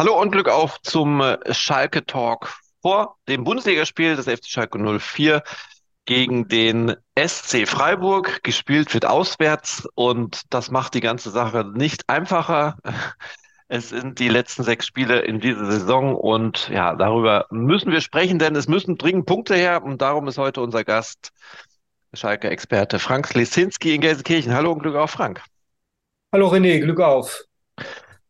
[0.00, 5.42] Hallo und Glück auf zum äh, Schalke Talk vor dem Bundesligaspiel des FC Schalke 04
[6.06, 8.42] gegen den SC Freiburg.
[8.42, 12.78] Gespielt wird auswärts und das macht die ganze Sache nicht einfacher.
[13.68, 18.38] Es sind die letzten sechs Spiele in dieser Saison und ja, darüber müssen wir sprechen,
[18.38, 21.30] denn es müssen dringend Punkte her und darum ist heute unser Gast
[22.14, 24.54] Schalke-Experte Frank Slesinski in Gelsenkirchen.
[24.54, 25.42] Hallo und Glück auf, Frank.
[26.32, 27.44] Hallo René, Glück auf.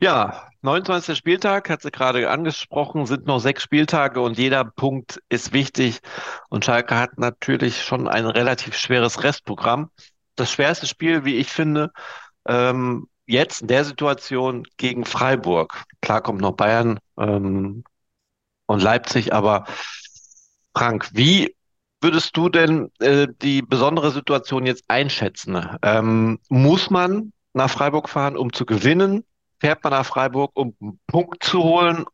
[0.00, 1.16] Ja, 29.
[1.16, 6.00] Spieltag, hat sie gerade angesprochen, sind noch sechs Spieltage und jeder Punkt ist wichtig.
[6.50, 9.90] Und Schalke hat natürlich schon ein relativ schweres Restprogramm.
[10.36, 11.92] Das schwerste Spiel, wie ich finde,
[12.46, 15.84] ähm, jetzt in der Situation gegen Freiburg.
[16.02, 17.84] Klar kommt noch Bayern ähm,
[18.66, 19.64] und Leipzig, aber
[20.74, 21.54] Frank, wie
[22.02, 25.76] würdest du denn äh, die besondere Situation jetzt einschätzen?
[25.82, 29.24] Ähm, muss man nach Freiburg fahren, um zu gewinnen?
[29.60, 32.04] Fährt man nach Freiburg, um einen Punkt zu holen?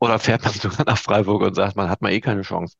[0.00, 2.76] Oder fährt man sogar nach Freiburg und sagt, man hat mal eh keine Chance?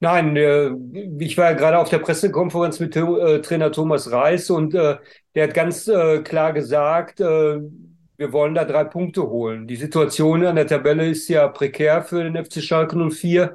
[0.00, 0.72] Nein, äh,
[1.20, 4.96] ich war ja gerade auf der Pressekonferenz mit äh, Trainer Thomas Reis und äh,
[5.36, 9.66] der hat ganz klar gesagt, wir wollen da drei Punkte holen.
[9.66, 13.54] Die Situation an der Tabelle ist ja prekär für den FC Schalke 04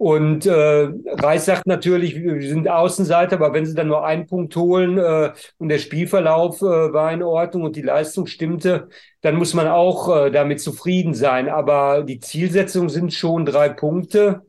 [0.00, 4.56] und äh, Reis sagt natürlich, wir sind Außenseiter, aber wenn sie dann nur einen Punkt
[4.56, 8.88] holen äh, und der Spielverlauf äh, war in Ordnung und die Leistung stimmte,
[9.20, 11.50] dann muss man auch äh, damit zufrieden sein.
[11.50, 14.40] Aber die Zielsetzung sind schon drei Punkte,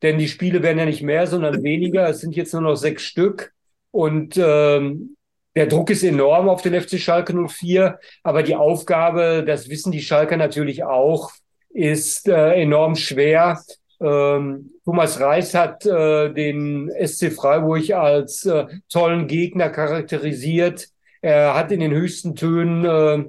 [0.00, 2.08] denn die Spiele werden ja nicht mehr, sondern weniger.
[2.08, 3.52] Es sind jetzt nur noch sechs Stück
[3.90, 5.16] und ähm,
[5.56, 10.02] der Druck ist enorm auf den FC Schalke 04, aber die Aufgabe, das wissen die
[10.02, 11.32] Schalker natürlich auch,
[11.70, 13.60] ist äh, enorm schwer.
[14.00, 20.88] Ähm, Thomas Reis hat äh, den SC Freiburg als äh, tollen Gegner charakterisiert.
[21.20, 23.24] Er hat in den höchsten Tönen äh,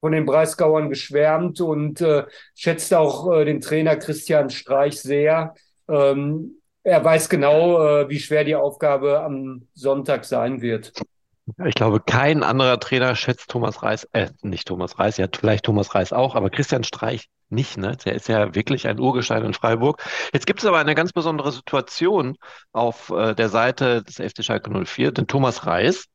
[0.00, 2.24] von den Breisgauern geschwärmt und äh,
[2.54, 5.54] schätzt auch äh, den Trainer Christian Streich sehr.
[5.88, 10.92] Ähm, er weiß genau, äh, wie schwer die Aufgabe am Sonntag sein wird.
[11.64, 15.94] Ich glaube, kein anderer Trainer schätzt Thomas Reis, äh, nicht Thomas Reis, ja, vielleicht Thomas
[15.94, 17.96] Reis auch, aber Christian Streich nicht, ne?
[18.04, 20.02] Der ist ja wirklich ein Urgestein in Freiburg.
[20.32, 22.36] Jetzt gibt es aber eine ganz besondere Situation
[22.72, 26.06] auf äh, der Seite des FC Schalke 04, denn Thomas Reis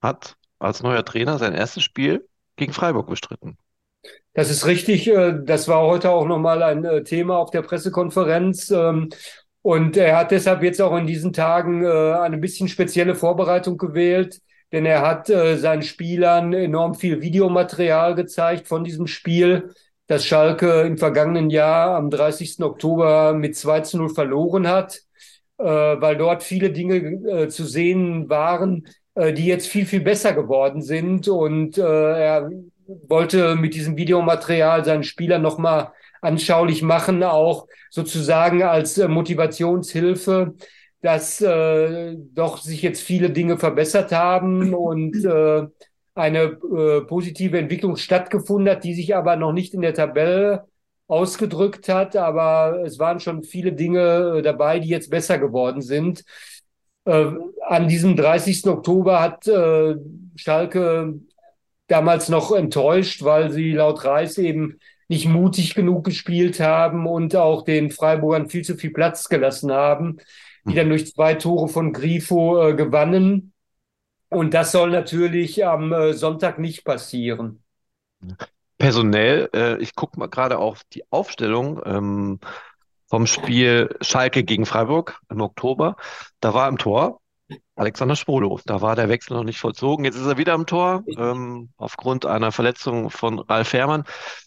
[0.00, 3.58] hat als neuer Trainer sein erstes Spiel gegen Freiburg bestritten.
[4.34, 5.08] Das ist richtig.
[5.08, 8.70] Äh, das war heute auch nochmal ein äh, Thema auf der Pressekonferenz.
[8.70, 9.08] Ähm,
[9.62, 14.40] und er hat deshalb jetzt auch in diesen Tagen äh, eine bisschen spezielle Vorbereitung gewählt
[14.72, 19.74] denn er hat äh, seinen Spielern enorm viel Videomaterial gezeigt von diesem Spiel,
[20.06, 22.62] das Schalke im vergangenen Jahr am 30.
[22.62, 25.00] Oktober mit 2 zu 0 verloren hat,
[25.58, 30.32] äh, weil dort viele Dinge äh, zu sehen waren, äh, die jetzt viel, viel besser
[30.32, 31.28] geworden sind.
[31.28, 32.50] Und äh, er
[33.08, 35.92] wollte mit diesem Videomaterial seinen Spielern nochmal
[36.22, 40.54] anschaulich machen, auch sozusagen als äh, Motivationshilfe
[41.02, 45.66] dass äh, doch sich jetzt viele Dinge verbessert haben und äh,
[46.14, 50.66] eine äh, positive Entwicklung stattgefunden hat, die sich aber noch nicht in der Tabelle
[51.06, 52.16] ausgedrückt hat.
[52.16, 56.24] Aber es waren schon viele Dinge äh, dabei, die jetzt besser geworden sind.
[57.06, 57.26] Äh,
[57.66, 58.66] an diesem 30.
[58.66, 59.96] Oktober hat äh,
[60.36, 61.14] Schalke
[61.86, 64.78] damals noch enttäuscht, weil sie laut Reis eben
[65.08, 70.18] nicht mutig genug gespielt haben und auch den Freiburgern viel zu viel Platz gelassen haben
[70.70, 73.52] die dann durch zwei Tore von Grifo äh, gewannen.
[74.28, 77.62] Und das soll natürlich am äh, Sonntag nicht passieren.
[78.78, 82.40] Personell, äh, ich gucke mal gerade auf die Aufstellung ähm,
[83.08, 85.96] vom Spiel Schalke gegen Freiburg im Oktober.
[86.40, 87.20] Da war im Tor
[87.74, 88.60] Alexander Spolo.
[88.66, 90.04] Da war der Wechsel noch nicht vollzogen.
[90.04, 94.04] Jetzt ist er wieder im Tor, ähm, aufgrund einer Verletzung von Ralf Herrmann.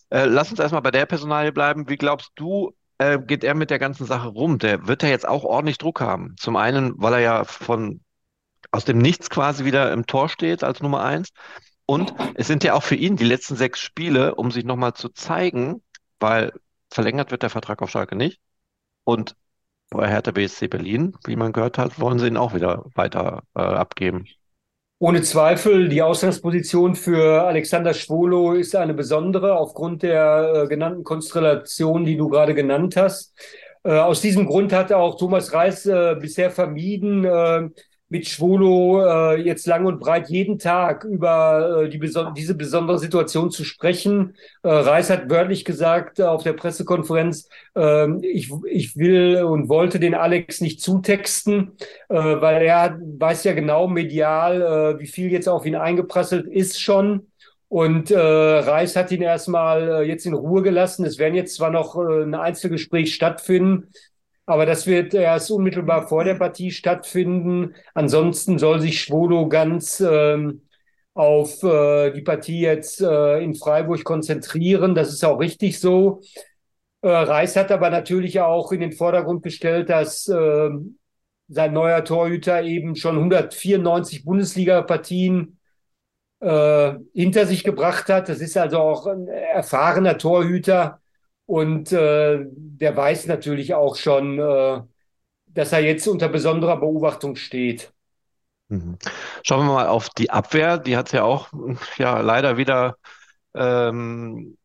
[0.10, 1.90] Äh, lass uns erstmal bei der Personalie bleiben.
[1.90, 4.60] Wie glaubst du, äh, geht er mit der ganzen Sache rum?
[4.60, 6.36] Der wird ja jetzt auch ordentlich Druck haben.
[6.40, 8.02] Zum einen, weil er ja von
[8.72, 11.30] aus dem Nichts quasi wieder im Tor steht als Nummer eins.
[11.86, 15.10] Und es sind ja auch für ihn die letzten sechs Spiele, um sich nochmal zu
[15.10, 15.84] zeigen,
[16.20, 16.54] weil
[16.90, 18.40] verlängert wird der Vertrag auf Schalke nicht.
[19.04, 19.36] Und
[19.90, 23.62] bei Hertha BSC Berlin, wie man gehört hat, wollen sie ihn auch wieder weiter äh,
[23.62, 24.26] abgeben.
[25.04, 32.06] Ohne Zweifel, die Ausgangsposition für Alexander Schwolo ist eine besondere aufgrund der äh, genannten Konstellation,
[32.06, 33.34] die du gerade genannt hast.
[33.84, 37.68] Äh, aus diesem Grund hat auch Thomas Reis äh, bisher vermieden, äh,
[38.14, 43.00] mit Schwolo äh, jetzt lang und breit jeden Tag über äh, die beson diese besondere
[43.00, 44.36] Situation zu sprechen.
[44.62, 50.00] Äh, Reis hat wörtlich gesagt äh, auf der Pressekonferenz, äh, ich, ich will und wollte
[50.00, 51.72] den Alex nicht zutexten,
[52.10, 56.80] äh, weil er weiß ja genau medial, äh, wie viel jetzt auf ihn eingeprasselt ist
[56.80, 57.32] schon.
[57.68, 61.04] Und äh, Reis hat ihn erstmal äh, jetzt in Ruhe gelassen.
[61.04, 63.88] Es werden jetzt zwar noch äh, ein Einzelgespräch stattfinden,
[64.46, 67.76] aber das wird erst unmittelbar vor der Partie stattfinden.
[67.94, 70.64] Ansonsten soll sich Schwolo ganz ähm,
[71.14, 74.96] auf äh, die Partie jetzt äh, in Freiburg konzentrieren.
[74.96, 76.22] Das ist auch richtig so.
[77.02, 80.70] Äh, Reis hat aber natürlich auch in den Vordergrund gestellt, dass äh,
[81.48, 85.60] sein neuer Torhüter eben schon 194 Bundesliga-Partien
[86.40, 88.30] äh, hinter sich gebracht hat.
[88.30, 91.00] Das ist also auch ein erfahrener Torhüter
[91.54, 94.82] und äh, der weiß natürlich auch schon, äh,
[95.46, 97.94] dass er jetzt unter besonderer Beobachtung steht.
[98.70, 98.98] Mhm.
[99.44, 100.80] Schauen wir mal auf die Abwehr.
[100.80, 101.50] Die hat ja auch
[102.00, 102.98] ja leider wieder
[103.54, 104.58] ähm,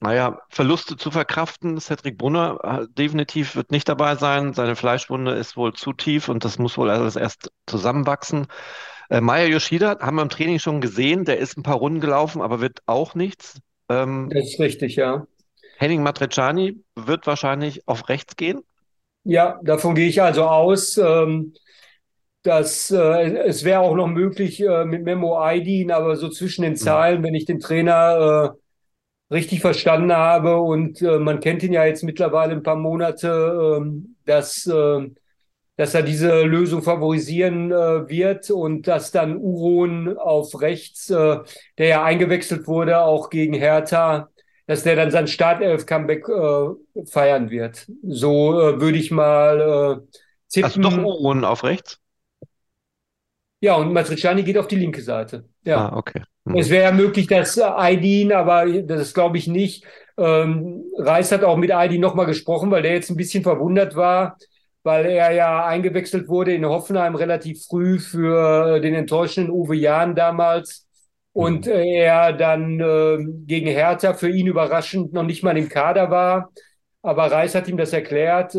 [0.00, 1.80] naja, Verluste zu verkraften.
[1.80, 4.52] Cedric Brunner äh, definitiv wird nicht dabei sein.
[4.52, 8.48] Seine Fleischwunde ist wohl zu tief und das muss wohl alles erst zusammenwachsen.
[9.08, 11.24] Äh, Maya Yoshida haben wir im Training schon gesehen.
[11.24, 13.62] Der ist ein paar Runden gelaufen, aber wird auch nichts.
[13.88, 15.26] Ähm, das ist richtig, ja.
[15.76, 18.60] Henning Matriciani wird wahrscheinlich auf rechts gehen.
[19.24, 20.96] Ja, davon gehe ich also aus.
[20.98, 21.52] Ähm,
[22.46, 26.76] dass äh, es wäre auch noch möglich äh, mit Memo ID, aber so zwischen den.
[26.76, 28.54] Zahlen, wenn ich den Trainer
[29.30, 33.78] äh, richtig verstanden habe und äh, man kennt ihn ja jetzt mittlerweile ein paar Monate,
[33.80, 35.10] ähm, dass äh,
[35.76, 41.38] dass er diese Lösung favorisieren äh, wird und dass dann Uron auf rechts, äh,
[41.76, 44.30] der ja eingewechselt wurde, auch gegen Hertha,
[44.66, 47.86] dass der dann sein Startelf-Comeback äh, feiern wird.
[48.06, 50.18] So äh, würde ich mal äh,
[50.48, 50.66] tippen.
[50.66, 52.00] Hast du doch Uron auf rechts?
[53.60, 55.48] Ja, und Matriciani geht auf die linke Seite.
[55.64, 56.22] Ja, ah, okay.
[56.46, 56.56] Hm.
[56.56, 59.84] Es wäre ja möglich, dass Aydin, aber das glaube ich nicht.
[60.18, 64.36] Ähm, Reis hat auch mit Aydin nochmal gesprochen, weil der jetzt ein bisschen verwundert war,
[64.82, 70.85] weil er ja eingewechselt wurde in Hoffenheim relativ früh für den enttäuschenden Uwe Jahn damals.
[71.36, 71.72] Und mhm.
[71.72, 76.50] er dann äh, gegen Hertha für ihn überraschend noch nicht mal im Kader war.
[77.02, 78.58] Aber Reis hat ihm das erklärt, äh,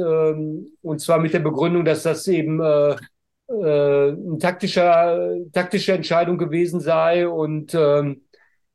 [0.84, 6.80] und zwar mit der Begründung, dass das eben äh, äh, eine taktischer, taktische Entscheidung gewesen
[6.80, 8.22] sei und ähm,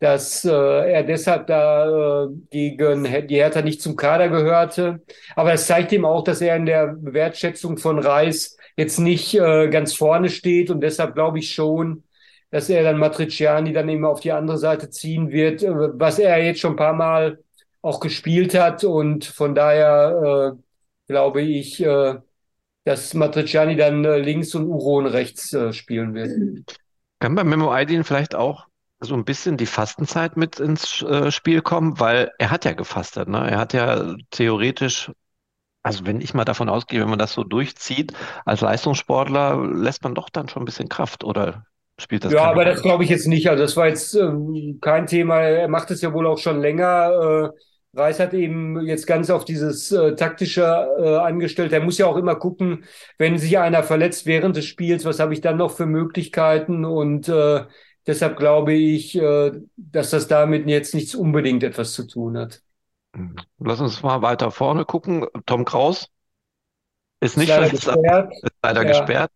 [0.00, 5.00] dass äh, er deshalb da äh, gegen die Hertha nicht zum Kader gehörte.
[5.36, 9.68] Aber es zeigt ihm auch, dass er in der Wertschätzung von Reis jetzt nicht äh,
[9.68, 12.02] ganz vorne steht und deshalb glaube ich schon,
[12.52, 16.44] dass er dann Matriciani dann eben auf die andere Seite ziehen wird, äh, was er
[16.44, 17.42] jetzt schon ein paar Mal
[17.80, 20.62] auch gespielt hat und von daher äh,
[21.08, 22.14] glaube ich, äh,
[22.84, 26.78] dass Matriciani dann äh, links und Uron rechts äh, spielen wird.
[27.20, 28.66] Kann bei Memo Aydin vielleicht auch
[29.00, 33.28] so ein bisschen die Fastenzeit mit ins äh, Spiel kommen, weil er hat ja gefastet,
[33.28, 33.50] ne?
[33.50, 35.10] Er hat ja theoretisch,
[35.82, 38.12] also wenn ich mal davon ausgehe, wenn man das so durchzieht,
[38.44, 41.64] als Leistungssportler lässt man doch dann schon ein bisschen Kraft oder
[41.98, 42.32] spielt das?
[42.32, 42.74] Ja, aber Rolle?
[42.74, 43.48] das glaube ich jetzt nicht.
[43.48, 45.40] Also das war jetzt ähm, kein Thema.
[45.40, 47.52] Er macht es ja wohl auch schon länger.
[47.54, 50.62] Äh, Reis hat eben jetzt ganz auf dieses äh, taktische
[50.98, 51.72] äh, angestellt.
[51.72, 52.84] Er muss ja auch immer gucken,
[53.18, 57.28] wenn sich einer verletzt während des Spiels, was habe ich dann noch für Möglichkeiten und
[57.28, 57.64] äh,
[58.06, 62.62] Deshalb glaube ich, äh, dass das damit jetzt nichts unbedingt etwas zu tun hat.
[63.14, 63.36] Mhm.
[63.58, 65.26] Lass uns mal weiter vorne gucken.
[65.46, 66.08] Tom Kraus
[67.20, 68.32] ist nicht ist leider gesperrt.
[68.42, 68.88] Ist leider ja.
[68.88, 69.30] gesperrt.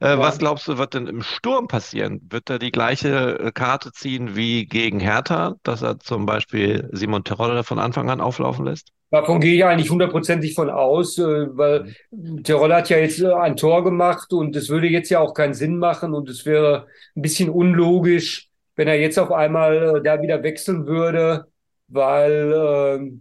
[0.00, 0.18] Äh.
[0.18, 2.20] Was glaubst du, wird denn im Sturm passieren?
[2.30, 7.24] Wird er die gleiche äh, Karte ziehen wie gegen Hertha, dass er zum Beispiel Simon
[7.24, 8.88] Terodde von Anfang an auflaufen lässt?
[9.10, 11.22] Davon gehe ich eigentlich hundertprozentig von aus, äh,
[11.56, 11.94] weil
[12.42, 15.54] Tirol hat ja jetzt äh, ein Tor gemacht und es würde jetzt ja auch keinen
[15.54, 20.42] Sinn machen und es wäre ein bisschen unlogisch, wenn er jetzt auf einmal da wieder
[20.42, 21.46] wechseln würde,
[21.86, 23.12] weil äh,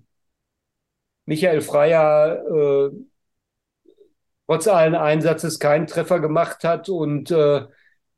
[1.26, 2.90] Michael Freier äh,
[4.48, 7.66] trotz allen Einsatzes keinen Treffer gemacht hat und äh,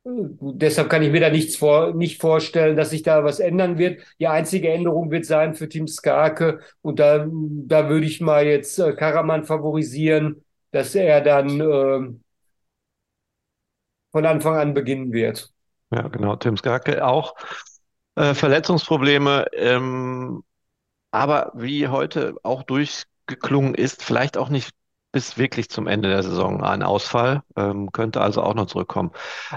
[0.08, 4.02] Deshalb kann ich mir da nichts vor, nicht vorstellen, dass sich da was ändern wird.
[4.20, 6.60] Die einzige Änderung wird sein für Team Skarke.
[6.80, 12.16] Und da, da würde ich mal jetzt äh, Karaman favorisieren, dass er dann äh,
[14.12, 15.50] von Anfang an beginnen wird.
[15.90, 16.36] Ja, genau.
[16.36, 17.34] Tim Skarke auch
[18.14, 19.46] äh, Verletzungsprobleme.
[19.54, 20.44] Ähm,
[21.10, 24.70] aber wie heute auch durchgeklungen ist, vielleicht auch nicht
[25.16, 29.12] bis wirklich zum Ende der Saison ein Ausfall, ähm, könnte also auch noch zurückkommen.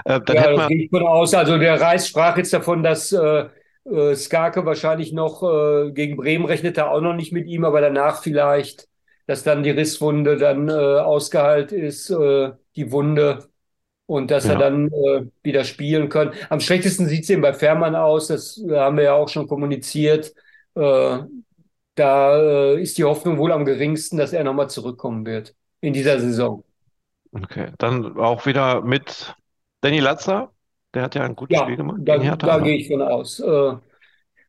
[0.06, 1.34] Äh, dann ja, das gehe ich von aus.
[1.34, 3.44] Also der Reis sprach jetzt davon, dass äh,
[3.84, 7.82] äh, Skarke wahrscheinlich noch äh, gegen Bremen rechnet er auch noch nicht mit ihm, aber
[7.82, 8.88] danach vielleicht,
[9.26, 13.50] dass dann die Risswunde dann äh, ausgeheilt ist, äh, die Wunde
[14.06, 14.52] und dass ja.
[14.52, 16.32] er dann äh, wieder spielen kann.
[16.48, 20.32] Am schlechtesten sieht es eben bei Fährmann aus, das haben wir ja auch schon kommuniziert.
[20.74, 21.18] Äh,
[22.00, 26.18] da äh, ist die Hoffnung wohl am geringsten, dass er nochmal zurückkommen wird in dieser
[26.18, 26.64] Saison.
[27.32, 29.34] Okay, dann auch wieder mit
[29.82, 30.50] Danny Latzer.
[30.94, 31.98] Der hat ja ein gutes ja, Spiel gemacht.
[32.00, 33.38] Da, da gehe ich von aus.
[33.38, 33.74] Äh,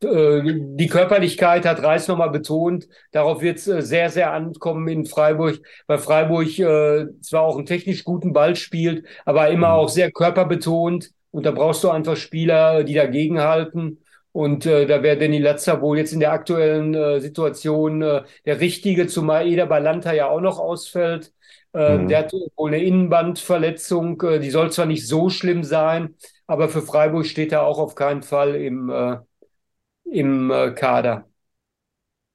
[0.04, 2.88] äh, die Körperlichkeit hat Reis nochmal betont.
[3.12, 7.66] Darauf wird es äh, sehr, sehr ankommen in Freiburg, weil Freiburg äh, zwar auch einen
[7.66, 9.74] technisch guten Ball spielt, aber immer mhm.
[9.74, 11.10] auch sehr körperbetont.
[11.30, 14.01] Und da brauchst du einfach Spieler, die dagegenhalten.
[14.32, 18.60] Und äh, da wäre Danny Latzer wohl jetzt in der aktuellen äh, Situation äh, der
[18.60, 21.32] Richtige, zumal Eder Balanta ja auch noch ausfällt.
[21.74, 22.08] Äh, mhm.
[22.08, 24.20] Der hat wohl eine Innenbandverletzung.
[24.22, 27.94] Äh, die soll zwar nicht so schlimm sein, aber für Freiburg steht er auch auf
[27.94, 29.18] keinen Fall im, äh,
[30.04, 31.26] im äh, Kader.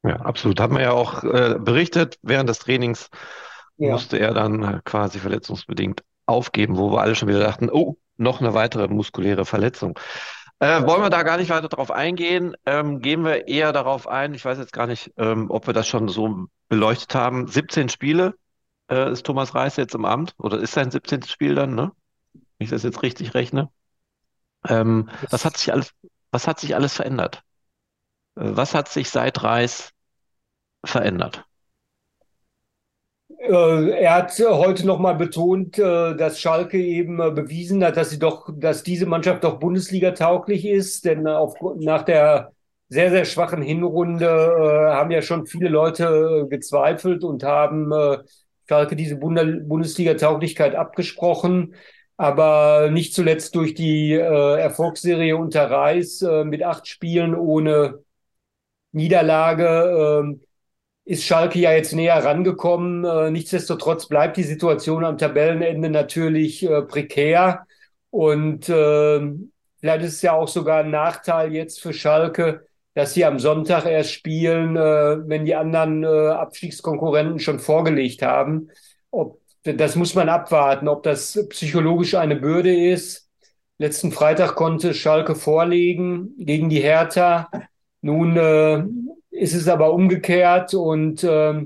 [0.03, 0.59] Ja, absolut.
[0.59, 3.09] Hat man ja auch äh, berichtet, während des Trainings
[3.77, 3.91] ja.
[3.91, 8.41] musste er dann äh, quasi verletzungsbedingt aufgeben, wo wir alle schon wieder dachten, oh, noch
[8.41, 9.97] eine weitere muskuläre Verletzung.
[10.59, 12.55] Äh, wollen wir da gar nicht weiter drauf eingehen?
[12.65, 15.87] Ähm, gehen wir eher darauf ein, ich weiß jetzt gar nicht, ähm, ob wir das
[15.87, 17.47] schon so beleuchtet haben.
[17.47, 18.35] 17 Spiele
[18.89, 21.27] äh, ist Thomas Reis jetzt im Amt oder ist sein 17.
[21.27, 21.91] Spiel dann, ne?
[22.33, 23.69] Wenn ich das jetzt richtig rechne.
[24.67, 25.93] Ähm, was hat sich alles,
[26.31, 27.43] was hat sich alles verändert?
[28.35, 29.93] Äh, was hat sich seit Reis
[30.85, 31.46] verändert?
[33.37, 38.49] Äh, er hat heute nochmal betont, äh, dass Schalke eben bewiesen hat, dass sie doch,
[38.55, 42.51] dass diese Mannschaft doch Bundesliga tauglich ist, denn auf, nach der
[42.89, 44.27] sehr, sehr schwachen Hinrunde
[44.93, 47.91] haben ja schon viele Leute gezweifelt und haben
[48.67, 51.75] Schalke diese Bundesliga-Tauglichkeit abgesprochen.
[52.17, 57.99] Aber nicht zuletzt durch die äh, Erfolgsserie unter Reis äh, mit acht Spielen ohne
[58.91, 60.46] Niederlage äh,
[61.07, 63.05] ist Schalke ja jetzt näher rangekommen.
[63.05, 67.65] Äh, nichtsdestotrotz bleibt die Situation am Tabellenende natürlich äh, prekär.
[68.09, 69.19] Und äh,
[69.79, 73.85] vielleicht ist es ja auch sogar ein Nachteil jetzt für Schalke, dass sie am Sonntag
[73.85, 78.69] erst spielen, äh, wenn die anderen äh, Abstiegskonkurrenten schon vorgelegt haben.
[79.09, 83.29] Ob, das muss man abwarten, ob das psychologisch eine Bürde ist.
[83.77, 87.49] Letzten Freitag konnte Schalke vorlegen gegen die Hertha.
[88.01, 88.83] Nun äh,
[89.37, 91.65] ist es aber umgekehrt und äh,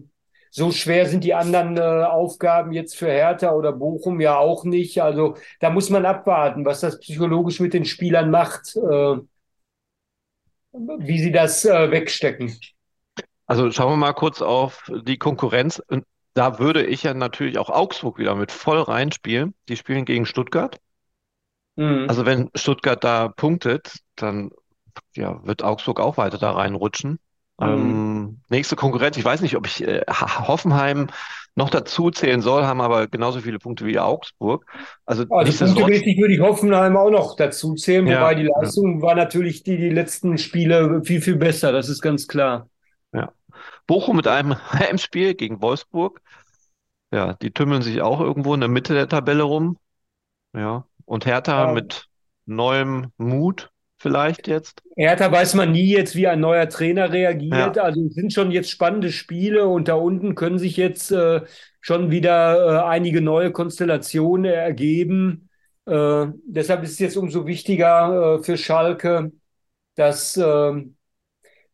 [0.54, 5.02] so schwer sind die anderen äh, Aufgaben jetzt für Hertha oder Bochum ja auch nicht.
[5.02, 9.16] Also da muss man abwarten, was das psychologisch mit den Spielern macht, äh,
[10.74, 12.58] wie sie das äh, wegstecken.
[13.46, 15.82] Also schauen wir mal kurz auf die Konkurrenz.
[15.88, 19.54] Und da würde ich ja natürlich auch Augsburg wieder mit voll reinspielen.
[19.70, 20.80] Die spielen gegen Stuttgart.
[21.78, 22.06] Mhm.
[22.10, 24.52] Also wenn Stuttgart da punktet, dann
[25.16, 27.20] ja, wird Augsburg auch weiter da reinrutschen.
[27.62, 27.68] Mhm.
[27.70, 31.08] Ähm, nächste Konkurrenz, ich weiß nicht, ob ich äh, Hoffenheim
[31.56, 34.66] noch dazu zählen soll, haben aber genauso viele Punkte wie Augsburg.
[35.06, 38.48] Also ah, die Punkte richtig würde ich Hoffenheim auch noch dazu zählen, ja, wobei die
[38.48, 39.02] Leistung ja.
[39.02, 42.68] war natürlich die, die letzten Spiele viel, viel besser, das ist ganz klar.
[43.14, 43.32] Ja.
[43.86, 46.22] Bochum mit einem Heimspiel gegen Wolfsburg.
[47.14, 49.78] Ja, die tümmeln sich auch irgendwo in der Mitte der Tabelle rum.
[50.54, 50.86] Ja.
[51.04, 51.74] Und Hertha ja.
[51.74, 52.08] mit
[52.46, 53.70] neuem Mut
[54.02, 54.82] vielleicht jetzt?
[54.96, 57.76] Hertha weiß man nie jetzt, wie ein neuer Trainer reagiert.
[57.76, 57.84] Ja.
[57.84, 61.42] Also es sind schon jetzt spannende Spiele und da unten können sich jetzt äh,
[61.80, 65.50] schon wieder äh, einige neue Konstellationen ergeben.
[65.86, 69.32] Äh, deshalb ist es jetzt umso wichtiger äh, für Schalke,
[69.96, 70.96] dass, ähm,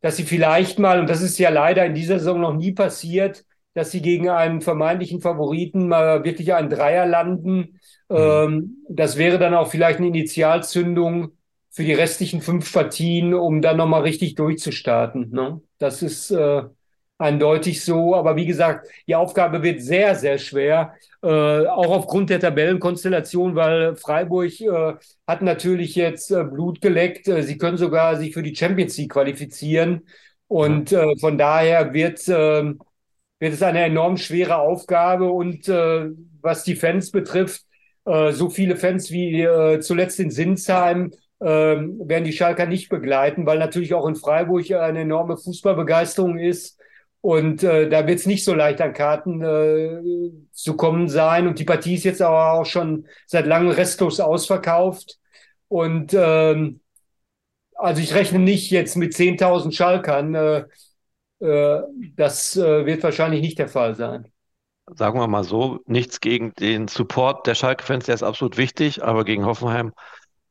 [0.02, 3.46] dass sie vielleicht mal, und das ist ja leider in dieser Saison noch nie passiert,
[3.74, 7.80] dass sie gegen einen vermeintlichen Favoriten mal wirklich einen Dreier landen.
[8.10, 8.16] Mhm.
[8.16, 11.37] Ähm, das wäre dann auch vielleicht eine Initialzündung
[11.78, 15.30] für die restlichen fünf Partien, um dann nochmal richtig durchzustarten.
[15.30, 15.62] Ne?
[15.78, 16.64] Das ist äh,
[17.20, 18.16] eindeutig so.
[18.16, 23.96] Aber wie gesagt, die Aufgabe wird sehr, sehr schwer, äh, auch aufgrund der Tabellenkonstellation, weil
[23.96, 24.96] Freiburg äh,
[25.28, 27.28] hat natürlich jetzt äh, Blut geleckt.
[27.28, 30.08] Äh, sie können sogar sich für die Champions League qualifizieren.
[30.48, 32.74] Und äh, von daher wird, äh,
[33.38, 35.30] wird es eine enorm schwere Aufgabe.
[35.30, 36.08] Und äh,
[36.42, 37.62] was die Fans betrifft,
[38.06, 43.46] äh, so viele Fans wie äh, zuletzt in Sinsheim ähm, werden die Schalker nicht begleiten,
[43.46, 46.80] weil natürlich auch in Freiburg eine enorme Fußballbegeisterung ist.
[47.22, 51.48] Und äh, da wird es nicht so leicht an Karten äh, zu kommen sein.
[51.48, 55.18] Und die Partie ist jetzt aber auch schon seit langem restlos ausverkauft.
[55.68, 56.80] Und ähm,
[57.76, 60.36] also ich rechne nicht jetzt mit 10.000 Schalkern.
[60.36, 60.66] Äh,
[61.40, 61.82] äh,
[62.16, 64.32] das äh, wird wahrscheinlich nicht der Fall sein.
[64.96, 69.26] Sagen wir mal so, nichts gegen den Support der Schalke-Fans, der ist absolut wichtig, aber
[69.26, 69.92] gegen Hoffenheim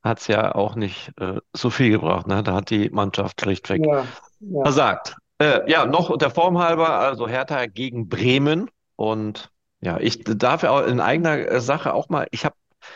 [0.07, 2.27] hat es ja auch nicht äh, so viel gebracht.
[2.27, 2.43] Ne?
[2.43, 4.05] Da hat die Mannschaft schlichtweg ja,
[4.41, 4.63] ja.
[4.63, 5.17] versagt.
[5.39, 8.71] Äh, ja, noch der Form halber, also Hertha gegen Bremen.
[8.97, 12.55] Und ja, ich darf ja auch in eigener äh, Sache auch mal, ich habe,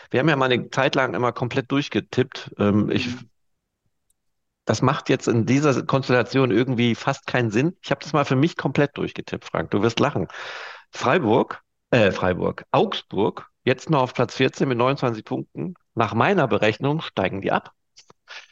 [0.09, 2.51] wir haben ja mal eine Zeit lang immer komplett durchgetippt.
[2.57, 3.09] Ähm, ich,
[4.65, 7.77] das macht jetzt in dieser Konstellation irgendwie fast keinen Sinn.
[7.83, 9.71] Ich habe das mal für mich komplett durchgetippt, Frank.
[9.71, 10.27] Du wirst lachen.
[10.91, 17.01] Freiburg, äh, Freiburg, Augsburg, jetzt noch auf Platz 14 mit 29 Punkten, nach meiner Berechnung
[17.01, 17.73] steigen die ab.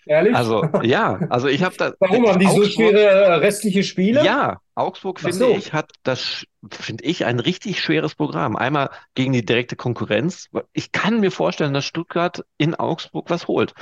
[0.05, 0.35] Ehrlich?
[0.35, 4.21] Also ja, also ich habe da Warum haben die so Augsburg, schwere äh, restliche Spiele?
[4.21, 5.55] ja, Augsburg Ach finde so.
[5.55, 8.55] ich hat das, finde ich, ein richtig schweres Programm.
[8.55, 10.49] Einmal gegen die direkte Konkurrenz.
[10.73, 13.73] Ich kann mir vorstellen, dass Stuttgart in Augsburg was holt.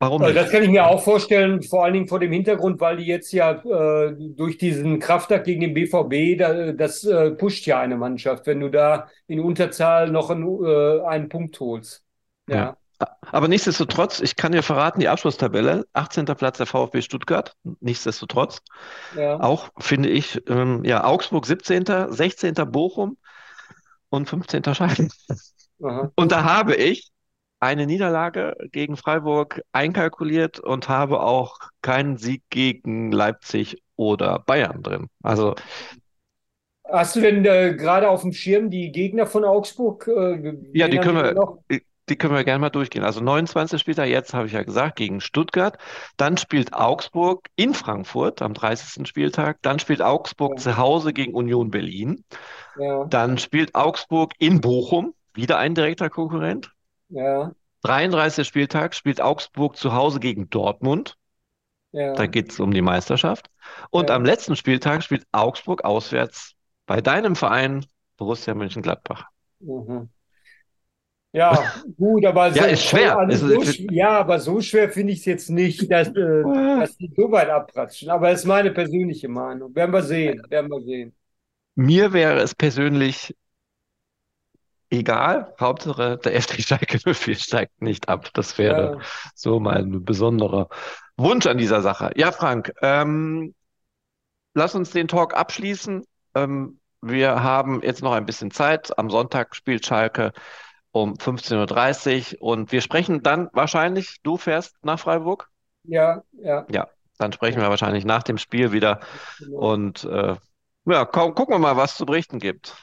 [0.00, 0.50] Warum Also das nicht?
[0.50, 3.52] kann ich mir auch vorstellen, vor allen Dingen vor dem Hintergrund, weil die jetzt ja
[3.52, 8.58] äh, durch diesen Kraftakt gegen den BVB, da, das äh, pusht ja eine Mannschaft, wenn
[8.60, 12.04] du da in Unterzahl noch einen, äh, einen Punkt holst.
[12.48, 12.76] Ja.
[13.00, 16.24] Ja, Aber nichtsdestotrotz, ich kann dir verraten, die Abschlusstabelle, 18.
[16.24, 18.60] Platz der VfB Stuttgart, nichtsdestotrotz.
[19.16, 22.54] ja, Auch finde ich, ähm, ja, Augsburg 17., 16.
[22.70, 23.16] Bochum
[24.10, 24.74] und 15.
[24.74, 25.08] Schalke.
[26.16, 27.12] Und da habe ich
[27.60, 35.08] eine Niederlage gegen Freiburg einkalkuliert und habe auch keinen Sieg gegen Leipzig oder Bayern drin.
[35.22, 35.54] Also,
[36.90, 40.08] Hast du denn äh, gerade auf dem Schirm die Gegner von Augsburg?
[40.08, 41.58] Äh, ja, die können wir, noch?
[42.10, 43.04] Die können wir gerne mal durchgehen.
[43.04, 45.78] Also 29 spielt er jetzt, habe ich ja gesagt, gegen Stuttgart.
[46.16, 49.06] Dann spielt Augsburg in Frankfurt am 30.
[49.06, 49.58] Spieltag.
[49.62, 52.24] Dann spielt Augsburg Ja, zu Hause gegen Union Berlin.
[52.74, 56.72] ja, Dann spielt Augsburg in Bochum, wieder ein direkter Konkurrent.
[57.08, 58.46] ja, 33.
[58.48, 61.16] Spieltag spielt Augsburg zu Hause gegen Dortmund.
[62.14, 63.50] Da ja, geht es um die Meisterschaft.
[63.90, 66.54] Und am letzten Spieltag spielt Augsburg auswärts
[66.86, 67.86] bei deinem Verein
[68.18, 69.24] Borussia Mönchengladbach.
[69.60, 70.08] Mhm.
[71.32, 73.18] Ja, gut, aber Ja, so, ist schwer.
[73.18, 76.44] also so, ist, ja, aber so schwer finde ich es jetzt nicht, dass, äh,
[76.76, 78.10] dass die so weit abpratschen.
[78.10, 79.74] Aber das ist meine persönliche Meinung.
[79.74, 81.14] Werden wir sehen, werden wir sehen.
[81.76, 83.34] mir wäre es persönlich
[84.90, 85.54] egal.
[85.60, 88.30] Hauptsache, der FC Schalke 04 steigt nicht ab.
[88.34, 89.04] Das wäre Ja,
[89.34, 90.68] so mein besonderer
[91.16, 92.10] Wunsch an dieser Sache.
[92.16, 93.54] Ja, Frank, ähm,
[94.54, 96.04] lass uns den Talk abschließen.
[96.34, 98.98] Ähm, wir haben jetzt noch ein bisschen Zeit.
[98.98, 100.32] Am Sonntag spielt Schalke
[100.92, 105.50] um 15.30 Uhr und wir sprechen dann wahrscheinlich, du fährst nach Freiburg?
[105.84, 109.00] ja, ja, Ja, dann sprechen ja, wir wahrscheinlich nach dem Spiel wieder
[109.38, 109.74] genau.
[109.74, 110.36] und äh,
[110.86, 112.76] ja, komm, gucken wir mal, was zu berichten gibt.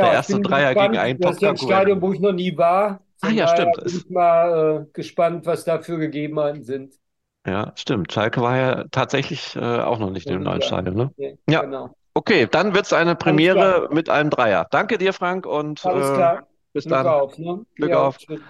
[0.00, 2.32] Der Ja, ich erste Dreier gegen einen Das ist ja ein Stadion, wo ich noch
[2.32, 3.04] nie war.
[3.20, 3.78] Ah Von ja, daher stimmt.
[3.78, 6.98] bin Es, ich mal äh, gespannt, was da für Gegebenheiten sind.
[7.46, 8.12] ja, stimmt.
[8.12, 10.62] Schalke war ja tatsächlich äh, auch noch nicht Noch im neuen da.
[10.62, 11.12] Stadion, ne?
[11.16, 11.96] Ja, Ja, genau.
[12.14, 13.76] okay, dann wird's eine Alles klar.
[13.76, 14.66] Premiere mit einem Dreier.
[14.70, 16.48] Danke dir, Frank, und Alles äh, klar.
[16.72, 17.06] Bis Glück dann.
[17.06, 17.64] auf, ne?
[17.74, 18.18] Glück Ja, auf.
[18.18, 18.40] tschüss.